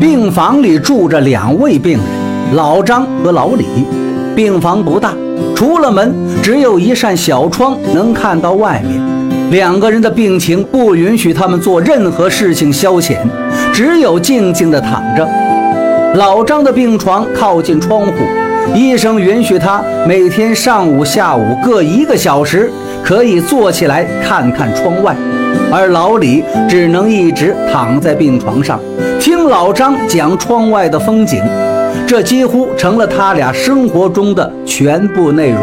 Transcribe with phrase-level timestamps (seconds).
[0.00, 3.66] 病房里住着两位病人，老张和老李。
[4.34, 5.12] 病房不大，
[5.54, 8.98] 除了门，只有一扇小窗能看到外面。
[9.50, 13.18] 两个人的病情不允许他们做任何事情消遣，
[13.74, 15.28] 只有静静地躺着。
[16.14, 18.12] 老张的病床靠近窗户，
[18.74, 22.72] 医生允许他每天上午、下午各一个小时
[23.04, 25.14] 可以坐起来看看窗外，
[25.70, 28.80] 而老李只能一直躺在病床上，
[29.20, 31.38] 听老张讲窗外的风景，
[32.08, 35.60] 这几乎成了他俩生活中的全部内容。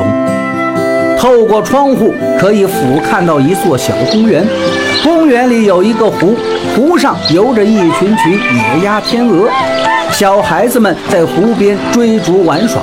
[1.18, 4.46] 透过窗户可以俯瞰到一座小公园，
[5.04, 6.36] 公园里有一个湖，
[6.76, 9.50] 湖上游着一群群野鸭、天鹅。
[10.12, 12.80] 小孩子们在湖边追逐玩耍，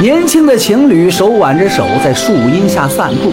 [0.00, 3.30] 年轻的情侣手挽着手在树荫下散步。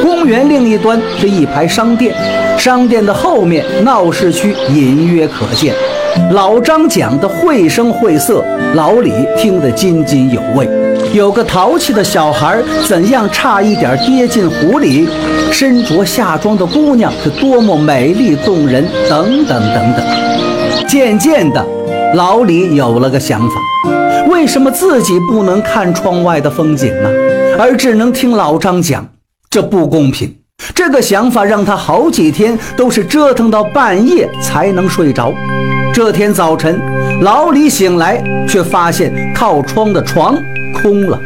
[0.00, 2.14] 公园另一端是一排商店，
[2.56, 5.74] 商店的后面闹市区隐约可见。
[6.30, 10.68] 老张讲的绘声绘色，老李听得津津有味。
[11.12, 15.08] 有个淘气的小孩怎样差一点跌进湖里，
[15.50, 20.86] 身着夏装的姑娘是多么美丽动人，等等等等。
[20.86, 21.64] 渐渐的。
[22.14, 23.56] 老李有了个想法，
[24.28, 27.08] 为什么自己不能看窗外的风景呢？
[27.58, 29.06] 而只能听老张讲，
[29.48, 30.34] 这不公平。
[30.74, 35.32] 这个想法让他好几天都是折腾到半夜才能睡着。
[35.92, 36.80] 这天早晨，
[37.20, 40.36] 老李醒来却发现靠窗的床
[40.72, 41.20] 空了。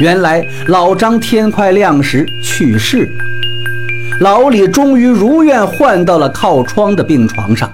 [0.00, 3.24] 原来老张天快亮时去世了。
[4.20, 7.70] 老李终于如愿换到了靠窗的病床上。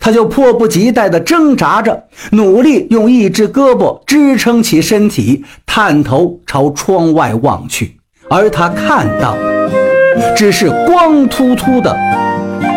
[0.00, 7.96] 他就迫不及待地挣扎着，努力用一只胳膊支撑起身体，探头朝窗外望去。
[8.28, 11.96] 而他看到的，只是光秃秃的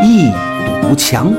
[0.04, 0.30] 一
[0.82, 1.34] 堵墙。